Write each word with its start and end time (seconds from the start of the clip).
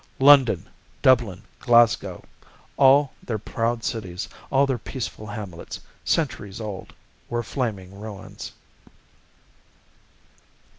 London, 0.17 0.67
Dublin, 1.03 1.43
Glasgow 1.59 2.23
all 2.75 3.13
their 3.21 3.37
proud 3.37 3.83
cities, 3.83 4.27
all 4.51 4.65
their 4.65 4.79
peaceful 4.79 5.27
hamlets, 5.27 5.79
centuries 6.03 6.59
old, 6.59 6.91
were 7.29 7.43
flaming 7.43 7.93
ruins. 7.99 8.51